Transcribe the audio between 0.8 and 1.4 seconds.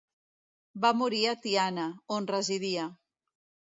Va morir a